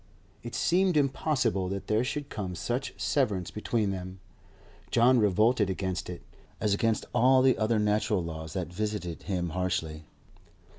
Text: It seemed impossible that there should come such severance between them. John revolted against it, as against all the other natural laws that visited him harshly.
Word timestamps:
It 0.41 0.55
seemed 0.55 0.97
impossible 0.97 1.69
that 1.69 1.85
there 1.85 2.03
should 2.03 2.29
come 2.31 2.55
such 2.55 2.99
severance 2.99 3.51
between 3.51 3.91
them. 3.91 4.19
John 4.89 5.19
revolted 5.19 5.69
against 5.69 6.09
it, 6.09 6.23
as 6.59 6.73
against 6.73 7.05
all 7.13 7.43
the 7.43 7.55
other 7.55 7.77
natural 7.77 8.23
laws 8.23 8.53
that 8.53 8.73
visited 8.73 9.21
him 9.21 9.49
harshly. 9.49 10.05